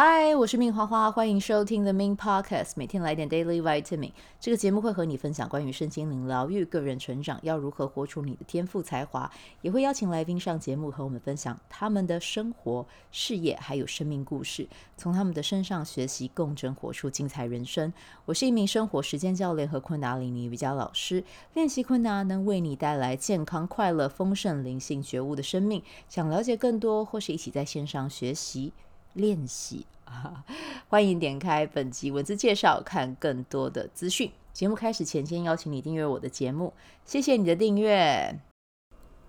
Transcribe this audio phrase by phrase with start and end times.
[0.00, 4.12] 嗨，我是命花花，欢迎收听 The Min Podcast，每天来点 Daily Vitamin。
[4.38, 9.28] 这个节目会和你分享关于身心灵疗愈、个人成长，要如何活出你的天赋才华，
[9.60, 17.92] 也会邀请来宾上节目和我们分享他们的生活、事业还有生命故事，从他们的身上学习，共振活出精彩人生。
[18.24, 21.24] 我是一名生活实践教练和昆达里尼瑜伽老师，
[21.54, 25.82] 练习昆达能为你带来健康、快乐、丰盛、灵性觉悟的生命。
[26.08, 28.72] 想了解更多，或是一起在线上学习。
[29.14, 29.84] 练习，
[30.88, 34.30] 欢迎点开本集文字介绍，看更多的资讯。
[34.52, 36.72] 节目开始前，先邀请你订阅我的节目，
[37.04, 38.40] 谢谢你的订阅。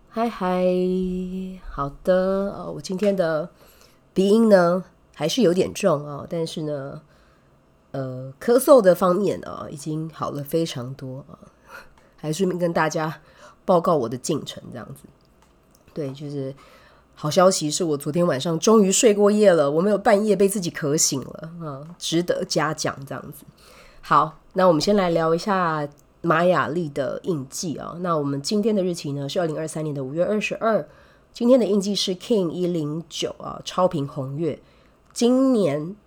[0.09, 0.65] 嗨嗨，
[1.69, 3.49] 好的，呃，我今天的
[4.13, 7.01] 鼻音呢还是有点重啊，但是呢，
[7.91, 11.37] 呃，咳嗽的方面啊已经好了非常多啊，
[12.17, 13.21] 还顺便跟大家
[13.65, 15.03] 报告我的进程，这样子，
[15.93, 16.55] 对，就是。
[17.21, 23.43] 好消息是我昨天晚上终于睡过夜了，我没有半夜被自己渴醒了，嗯，值得嘉奖这样子。
[23.99, 25.85] 好，那我们先来聊一下
[26.21, 27.97] 玛雅历的印记啊。
[27.99, 30.87] 那我们今天的日期呢是二零二三年的五月二十二，
[31.33, 34.57] 今天的印记是 King 一零九啊，超频红月。
[35.11, 35.97] 今年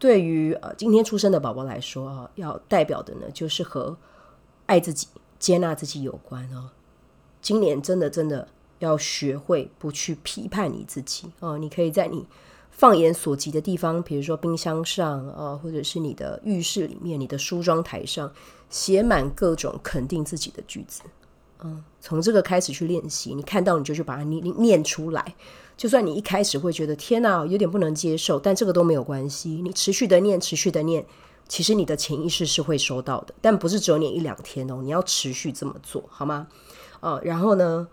[0.00, 3.96] 对于呃今天出生的宝宝来说啊，要代表的呢就是和
[4.66, 5.06] 爱自己、
[5.38, 6.70] 接纳自己有关哦。
[7.40, 8.48] 今年真的真的。
[8.78, 12.26] 要学会不去批判你自己哦，你可以在你
[12.70, 18.30] 放眼所及的地方，比如说冰箱上啊，或者是你的浴室里面、你的梳妆台上，
[18.68, 21.02] 写满各种肯定自己的句子。
[21.64, 25.34] 嗯，从这个开始去练习，你看到你就去把它念念出来。
[25.74, 29.50] 就算你一开始会觉得天哪，有点不能接受，但这个都没有关系。
[29.62, 31.04] 你持续的念，持续的念，
[31.48, 36.46] 其实你的潜意识是会收到的，但不是只有念一两天哦，你要持续这么做好吗？
[37.00, 37.88] 呃，然后呢，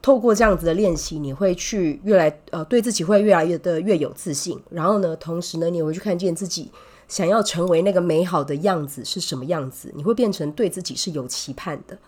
[0.00, 4.60] 透过这样子的练习，你会去越来呃对自己会越来越的越有自信。
[4.70, 6.70] 然后呢，同时呢，你会去看见自己
[7.08, 9.92] 想要成为那个美好的样子是什么样子。
[9.96, 11.98] 你会变成对自己是有期盼的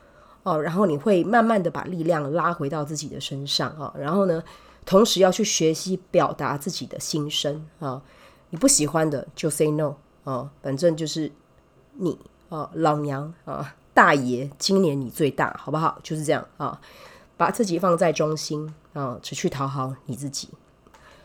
[0.44, 0.60] 哦。
[0.60, 3.92] 然后你会慢慢的把力量拉回到自己的身上啊。
[3.98, 4.42] 然后呢，
[4.86, 8.00] 同时要去学习表达自己的心声啊。
[8.50, 11.30] 你不喜欢的就 say no 啊，反正就是
[11.94, 12.18] 你
[12.48, 15.98] 啊，老娘啊，大爷，今年你最大，好不好？
[16.02, 16.80] 就是这样啊。
[17.40, 20.50] 把自己放在中心啊，只去讨好你自己。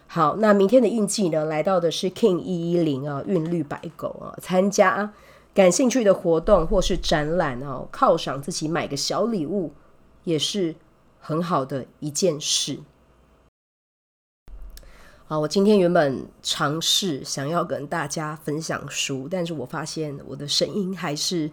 [0.07, 1.43] 好，那明天的印记呢？
[1.43, 5.11] 来到的是 King 一一零啊，韵律白狗啊，参加
[5.53, 9.73] 感兴趣的活动或是展览啊，犒赏自己买个小礼物，
[10.23, 10.75] 也是
[11.19, 12.79] 很好的一件事。
[15.27, 21.51] 好，我今天原本尝试想要跟大家分享书，但是我发现我的声音还是。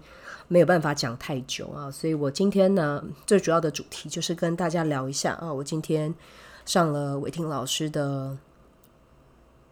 [0.52, 6.14] 没有办法讲太久啊，所以我今天呢，最主要的主题就是跟大家聊一下啊，我今天
[6.66, 8.36] 上了韦婷老师的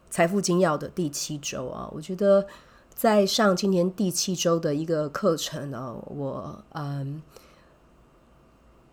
[0.09, 2.47] 财富精要的第七周啊，我觉得
[2.95, 7.23] 在上今年第七周的一个课程呢，我嗯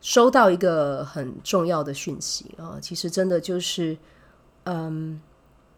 [0.01, 3.97] 收到一个很重要的讯息啊，其实真的就是
[4.65, 5.21] 嗯。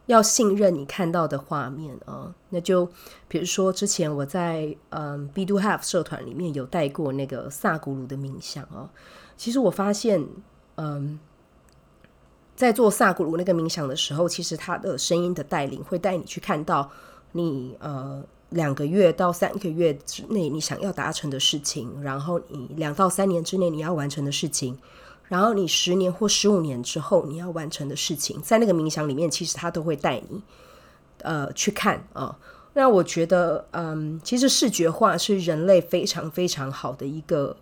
[0.09, 2.89] 要信任你看到的画面啊，那就
[3.27, 8.89] 比如说之前我在嗯 B do Have 社团里面有带过那个萨古鲁的冥想哦，
[9.37, 10.25] 其实我发现
[10.77, 11.19] 嗯，
[12.55, 16.89] 在做萨古鲁那个冥想的时候，其实他的声音的带领会带你去看到
[17.33, 24.75] 你呃两个月到三个月之内你想要达成的事情，然后你两到三年之内你要完成的事情。
[25.29, 30.41] 然后你十年或十五年之后你要完成的事情，在那个冥想里面，其实他都会带你，
[31.19, 32.37] 呃，去看啊、
[32.73, 37.55] 那我觉得，嗯，其实视觉化是人类非常非常好的一个，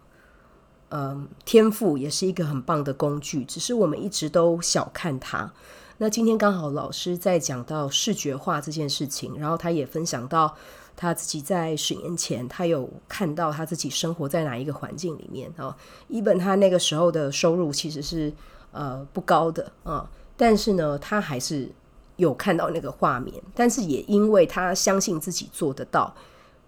[0.89, 3.43] 嗯，天赋，也是一个很棒的工具。
[3.43, 5.51] 只是我们一直都小看它。
[5.97, 10.55] 那今天刚好老师在讲到视觉化这件事情，然后他也分享到。
[10.97, 15.77] 他自己在十年前，他有看到他自己生活在哪一个环境里面啊？
[16.09, 18.33] 一本他那个时候的收入其实是
[18.71, 21.71] 呃不高的啊，但是呢，他还是
[22.15, 26.13] 有看到那个画面，但是也因为他相信自己做得到，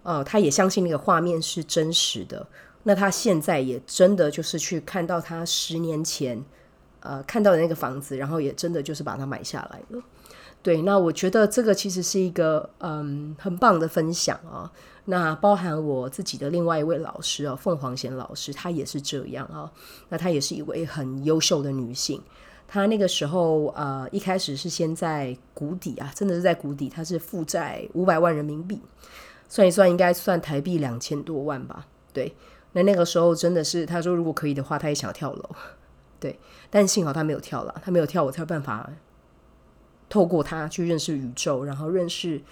[0.04, 2.46] 呃，他也相信那个画面是真实的。
[2.84, 6.42] 那他现在也真的就是去看到他十年前
[7.00, 10.02] 呃看到的那个房子，然后也真的就是把它买下来了。
[10.62, 14.70] 对，那我觉得这个其实是一个嗯很棒的分享啊。
[15.06, 19.72] 那包含我自己的另外一位老师啊，凤凰贤老师，她也是这样啊。
[20.10, 22.20] 那她也是一位很优秀的女性。
[22.68, 28.80] 她那个时候呃一开始是先在谷底啊，真的是在谷底，她是负债五百万人民币，
[29.48, 31.86] 算一算应该算台币两千多万吧。
[32.12, 32.36] 对，
[32.72, 35.50] 那那个时候真的是她说如果可以的话，她也想跳楼。
[36.20, 36.38] 对，
[36.70, 38.88] 但幸好他没有跳了，他没有跳，我才有办法。
[40.08, 42.42] 透过它去认识宇宙，然后认识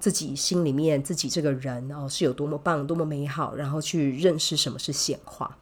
[0.00, 5.56] 自己心里面自己这个人哦是有多么棒、多么美好，然后去认识什么是显化。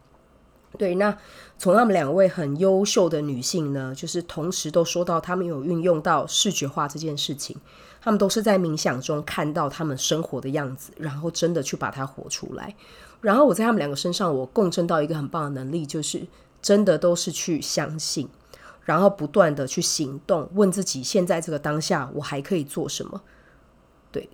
[0.79, 1.15] 对，那
[1.59, 7.55] 从他们两位很优秀的女性呢，就是同时都说到他们有运用到视觉化这件事情，
[8.01, 12.75] 他们都是在冥想中看到他们生活的样子，然后真的去把它活出来。
[13.21, 16.27] 然后我在他们两个身上，我共振到一个很棒的能力，就是
[16.63, 18.29] 真的都是去相信，
[18.83, 23.21] 然后不断的去行动，问自己现在这个当下我还可以做什么。
[24.11, 24.29] 对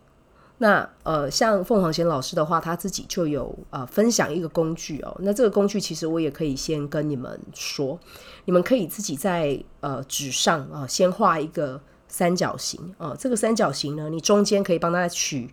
[0.59, 5.17] 那呃，像凤凰贤老师的话，他自己就有呃分享一个工具哦。
[5.21, 7.99] 那这个工具其实我也可以先跟你们说，
[8.45, 15.49] 你们可以自己在呃纸上啊、先画一个三角形啊、这个三角形呢，你中间可以帮他取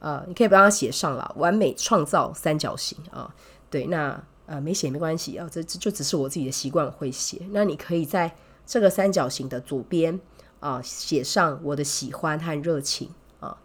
[0.00, 3.32] 呃，你可以帮他写上了“完美创造三角形”啊、
[3.70, 7.40] 对，那呃没写没关系啊，这这就只是我自己的习惯我会写。
[7.52, 8.34] 那你可以在
[8.66, 10.18] 这个三角形的左边
[10.58, 13.56] 啊、写上我的喜欢和热情啊。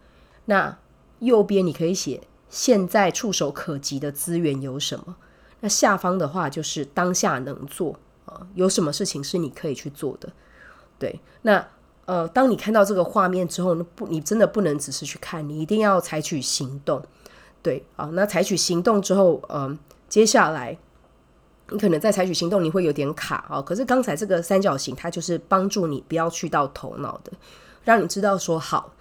[0.44, 0.78] 那
[1.18, 5.16] 右边你可以写现在触手可及的资源有什么？
[5.60, 10.32] 那下方的话就是当下能做啊，有什么事情是你可以去做的？
[10.98, 11.66] 对，那
[12.04, 17.02] 呃，当你看到这个画面之后，不，你真的不能只是去看，你一定要采取行动。
[17.62, 19.76] 对啊，那采取行动之后，嗯、
[20.08, 20.76] 接下来
[21.70, 23.60] 你可能在采取行动，你会有点卡啊。
[23.60, 27.32] 可是刚才这个三角形，它就是帮助你不要去到头脑的，
[27.84, 28.92] 让你知道说好。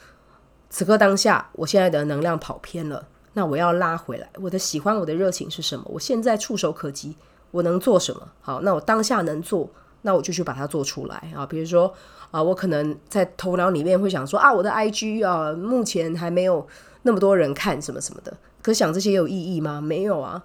[0.70, 4.28] 此刻当下，我现在的能量跑偏了，那我要拉回来。
[4.42, 5.86] 我的喜欢，我的热情是什么？
[5.88, 7.16] 我现在触手可及，
[7.52, 8.28] 我能做什么？
[8.42, 9.70] 好，那我当下能做，
[10.02, 11.46] 那我就去把它做出来啊。
[11.46, 11.94] 比如说
[12.32, 16.68] 啊，我可能在头脑里面会想说啊，我的 IG 啊，目前还没有
[17.04, 18.36] 那么多人看，什么什么的。
[18.62, 19.80] 可想这些有意义吗？
[19.80, 20.44] 没有啊。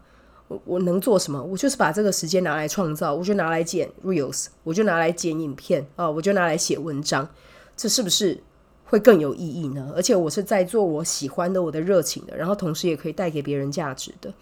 [0.51, 1.41] 我我能做什么？
[1.41, 7.29] 我就是把这个时间拿来创造，我就拿来剪 Reels，我就拿来剪影片啊，我就拿来写文章。
[7.77, 8.43] 这是不是？
[8.85, 14.35] 会更有意义呢，而且我是在做我喜欢的、我的热情的，然后同时也可以带给别人价值的。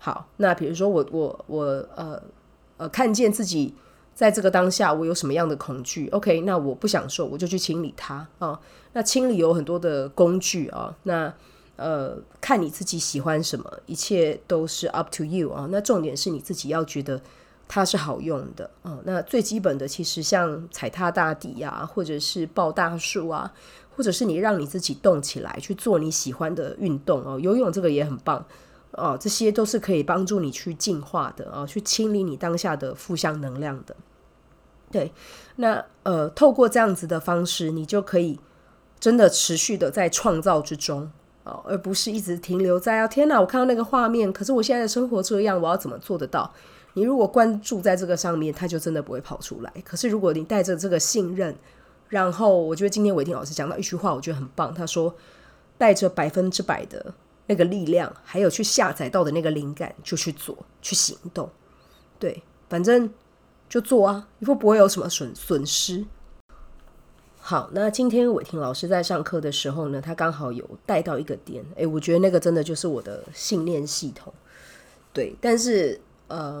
[0.00, 1.64] 好，那比如说我我我
[1.94, 2.20] 呃
[2.78, 3.72] 呃看见自己
[4.12, 8.58] 在这个当下我有什么样的恐惧，OK，那我不享受，我就去清理它啊。
[8.92, 11.32] 那清理有很多的工具啊，那
[11.76, 15.68] 呃看你自己喜欢什么，一切都是 up to you 啊。
[15.70, 17.20] 那重点是你自己要觉得
[17.68, 18.98] 它是好用的啊。
[19.04, 23.52] 那最基本的其实像踩踏大地啊，或者是抱大树啊。
[23.94, 28.42] 或者是你让你自己动起来去做你喜欢的运动哦，游泳这个也很棒
[28.92, 33.94] 哦，这些都是可以帮助你去进化的啊，去清理你当下的负向能量的。
[34.90, 35.12] 对，
[35.56, 38.40] 那呃，透过这样子的方式，你就可以
[38.98, 41.12] 真的持续的在创造之中
[41.44, 46.52] 哦，而不是一直停留在啊，天哪，我看到那个画面，可是我现在的生活这样，我要怎么做得到？
[46.94, 49.72] 你如果关注在这个上面，它就真的不会跑出来。
[49.84, 51.56] 可是如果你带着这个信任，
[52.08, 54.72] 然后我觉得今天伟霆老师讲到一句话，我觉得很棒。
[54.74, 55.14] 他说
[55.78, 57.14] ：“带着百分之百的
[57.46, 61.48] 那个力量，还有去下载到的那个灵感，就去做，去行动。
[62.18, 63.10] 对，反正
[63.68, 66.04] 就做啊，以后不会有什么损损失。”
[67.44, 74.32] 好，那今天伟霆老师在上课的时候呢，他刚好有带到一个点，诶，我觉得那个真的就是我的信念系统。
[75.12, 76.60] 对，但是嗯，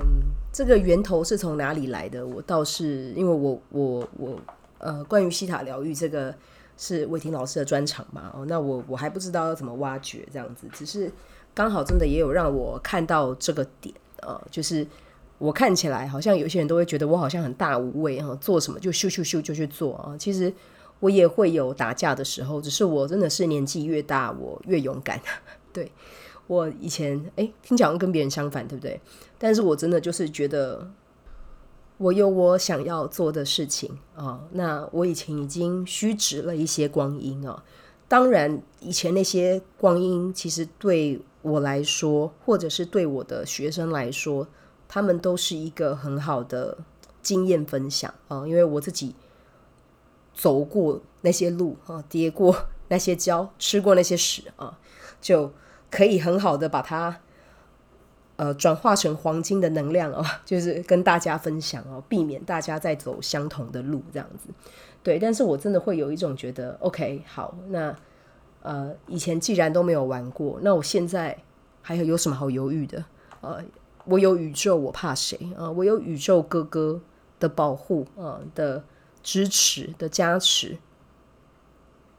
[0.52, 2.26] 这个源头是从哪里来的？
[2.26, 4.38] 我倒是因为我我我。
[4.84, 6.34] 呃，关于西塔疗愈这个
[6.76, 8.32] 是伟霆老师的专场嘛？
[8.34, 11.08] 哦，那我我还不知道要怎么挖掘这样子，只是
[11.54, 14.84] 刚好真的也有让我看到这个点啊，就是
[15.38, 20.16] 我看起来好像有些人都会觉得我好像很大无畏哈，做什么就咻咻咻就去做啊。
[20.18, 20.52] 其实
[21.02, 25.20] 我也会有打架的时候，只是我真的是年纪越大，我越勇敢。
[25.74, 25.90] 对，
[26.46, 29.00] 我以前哎，听讲跟别人相反，对不对？
[29.38, 30.90] 但是我真的就是觉得。
[31.98, 37.62] 我有我想要做的事情啊，那我以前已经虚掷了一些光阴啊。
[38.08, 44.48] 当然，以前那些光阴其实对我来说，或者是对我的学生来说，
[44.88, 46.78] 他们都是一个很好的
[47.22, 48.44] 经验分享啊。
[48.48, 49.14] 因为我自己
[50.34, 52.56] 走过那些路啊，跌过
[52.88, 54.78] 那些跤，吃过那些屎啊，
[55.20, 55.52] 就
[55.90, 57.20] 可以很好的把它。
[58.36, 64.48] 呃，转化成黄金的能量哦，就是跟大家分享哦，避免大家再走相同的路这样子。
[65.02, 67.94] 对，但是我真的会有一种觉得，OK，好，那
[68.62, 71.38] 呃，以前既然都没有玩过，那我现在
[71.82, 73.04] 还有有什么好犹豫的？
[73.42, 73.62] 呃，
[74.06, 75.68] 我有宇宙，我怕谁啊？
[75.68, 77.00] 呃，我有宇宙哥哥
[77.38, 78.84] 的保护啊，呃，的
[79.22, 80.78] 支持的加持，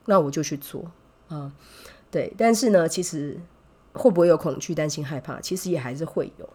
[0.06, 0.90] 那我就去做
[1.28, 1.52] 啊，
[2.10, 3.40] 对，但是呢，其实。
[3.96, 5.40] 会不会有恐惧、担心、害怕？
[5.40, 6.48] 其实也还是会有。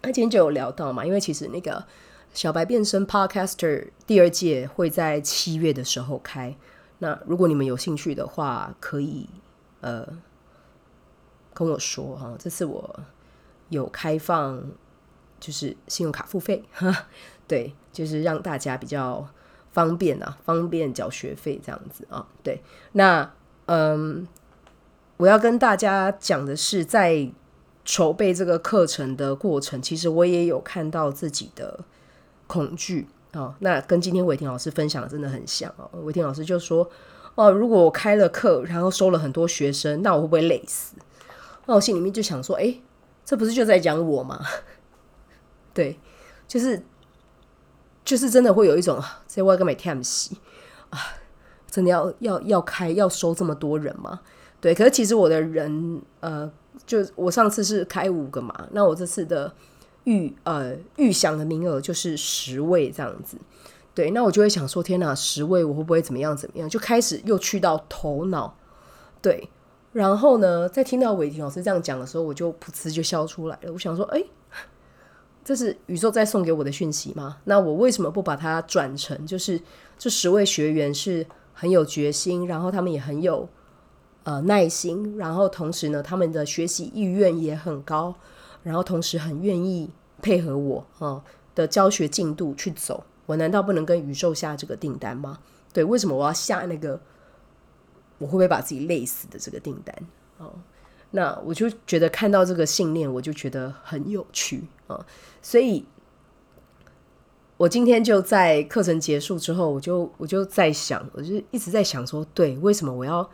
[0.00, 1.84] 那今天就有聊到嘛，因为其实那个
[2.32, 6.56] 小白变身 Podcaster 第二届会在七月的时候开。
[7.00, 9.28] 那如果你们有兴趣的话，可以
[9.82, 10.08] 呃
[11.52, 12.34] 跟我说哈。
[12.38, 12.98] 这次我
[13.68, 14.64] 有开放，
[15.38, 17.08] 就是信用卡付费，哈，
[17.46, 19.28] 对，就是让大家比较
[19.74, 22.26] 方便啊，方便缴学费这样子啊。
[22.42, 22.62] 对，
[22.92, 23.30] 那
[23.66, 24.26] 嗯，
[25.18, 27.28] 我要跟大家讲的是，在
[27.84, 31.80] 筹备这个课程的过程，其实我也有看到自己的
[32.46, 33.08] 恐惧。
[33.32, 35.90] 哦，那跟今天伟霆老师分享的真的很像哦。
[36.04, 36.88] 伟霆老师就说
[37.34, 40.94] ：“哦，如果我开了课，然后收了很多学生，那我会不会累死？”
[41.66, 42.80] 那我心里面就想说：“哎，
[43.24, 44.40] 这不是就在讲我吗？”
[45.74, 45.98] 对，
[46.46, 46.80] 就是
[48.04, 50.36] 就是真的会有一种在外跟每天洗
[50.90, 50.98] 啊，
[51.70, 54.20] 真的要要要开要收这么多人吗？
[54.60, 56.50] 对，可是其实我的人呃，
[56.86, 59.52] 就我上次是开五个嘛，那我这次的。
[60.06, 63.38] 预呃预想的名额就是十位这样子，
[63.94, 66.68] 对，那我就会想说，天哪，十位我会不会怎么样怎么样？
[66.68, 68.54] 就开始又去到头脑，
[69.22, 69.48] 对，
[69.94, 73.72] 然后呢，在听到伟霆老师这样讲的时候，我就噗嗤就笑出来了。
[73.72, 74.22] 我想说，哎，
[75.44, 77.36] 这是宇宙在送给我的讯息吗？
[77.44, 79.60] 那我为什么不把它转成，就是
[79.98, 83.48] 这十位学员是很有决心，然后他们也很有
[84.22, 88.14] 呃耐心，然后同时呢，他们的学习意愿也很高。
[88.62, 89.90] 然后同时很愿意
[90.22, 91.22] 配合我啊
[91.54, 95.38] 的教学进度去走，我难道不能跟宇宙下这个订单吗？
[95.70, 96.98] 对，为什么我要下那个
[98.16, 99.94] 我会不会把自己累死的这个订单？
[100.38, 100.54] 哦，
[101.16, 105.06] 那我就觉得看到这个信念，我就觉得很有趣啊。
[105.40, 105.86] 所以，
[107.56, 113.30] 我今天就在课程结束之后，我就我就在想，我就一直在想说，对，为什么我要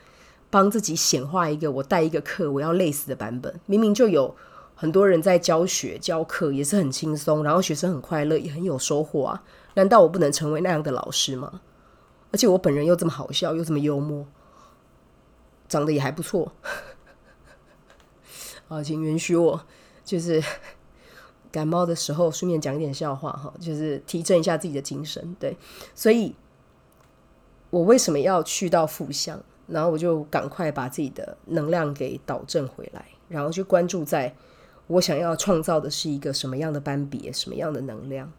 [0.50, 3.58] 帮自己显化一个我带一个课我要累死的版本？
[3.64, 4.36] 明明就有。
[4.74, 9.42] 很多人在教学教课也是很轻松，然后学生很快乐，也很有收获啊！
[9.74, 11.60] 难道我不能成为那样的老师吗？
[12.32, 14.26] 而且我本人又这么好笑，又这么幽默，
[15.68, 16.50] 长得也还不错。
[18.70, 19.60] 啊，请允许我，
[20.04, 20.42] 就是
[21.52, 25.36] 感冒的时候顺便讲一点笑话哈，就是提振一下自己的精神。
[25.38, 25.54] 对，
[25.94, 26.34] 所以
[27.68, 29.42] 我为什么要去到负向？
[29.66, 34.34] 然后我就赶快把自己的能量给导正回来，然后去关注在。
[34.86, 38.32] 我想要创造的是一个什么样的班别，什么样的能量？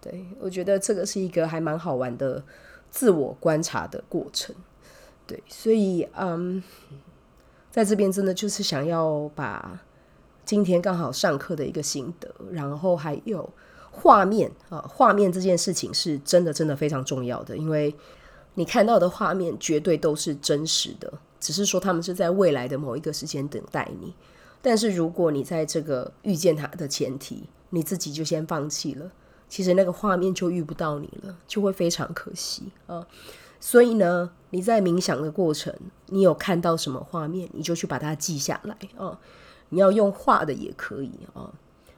[0.00, 2.44] 对，我觉得这个是一个还蛮好玩的
[2.90, 4.54] 自我观察的过程。
[5.26, 6.62] 对，所以嗯，
[7.70, 9.80] 在这边真的就是想要把
[10.44, 13.48] 今天刚好上课的一个心得，然后还有
[13.90, 17.94] 画面啊，画面这件事情是真的真的非常重要的，因为
[18.54, 24.14] 你看到的画面绝对都是真实的，只是说他们是在未来的某一个时间等待你。
[24.60, 29.12] 但是如果你在这个遇见他的前提，你自己就先放弃了，
[29.48, 33.06] 其实那个画面就遇不到你了，就会非常可惜啊。
[33.60, 35.74] 所以呢，你在冥想的过程，
[36.06, 39.18] 你有看到什么画面，你就去把它记下来啊。
[39.68, 41.52] 你要用画的也可以啊。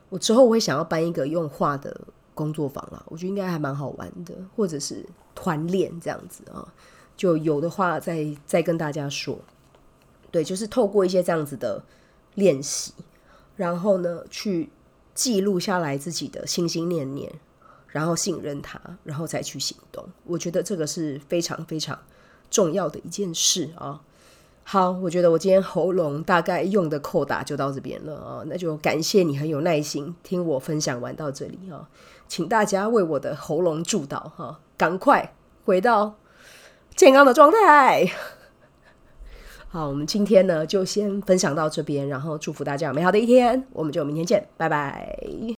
[0.09, 2.01] 我之后我会想要办一个用画的
[2.35, 6.67] 工作坊啊，我觉得应该还蛮好玩的，或者是团练这样子啊。
[7.17, 9.39] 就有的话再再跟大家说。
[10.31, 11.83] 对，就是透过一些这样子的。
[12.37, 12.93] 练习，
[13.57, 14.71] 然后呢，去
[15.15, 17.31] 记录下来自己的心心念念，
[17.91, 20.05] 然后信任他，然后再去行动。
[20.25, 21.99] 我觉得这个是非常非常
[22.51, 24.01] 重要的一件事啊。
[24.63, 28.43] 好，我觉得我今天喉咙大概用的扣打就到这边了啊。
[28.47, 31.89] 那就感谢你很有耐心听我分享完到这里啊，
[32.29, 36.15] 请大家为我的喉咙祝祷哈，赶快回到
[36.95, 38.13] 健康的状态。
[39.69, 45.60] 好，我们今天呢就先分享到这边，然后祝福大家美好的一天，我们就明天见，拜拜。